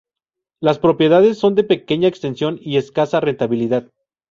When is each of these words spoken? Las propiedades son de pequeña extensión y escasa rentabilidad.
Las 0.63 0.79
propiedades 0.79 1.37
son 1.37 1.53
de 1.53 1.63
pequeña 1.63 2.07
extensión 2.07 2.57
y 2.59 2.77
escasa 2.77 3.19
rentabilidad. 3.19 3.91